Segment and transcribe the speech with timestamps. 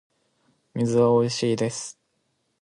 [0.73, 1.99] 水はおいしいです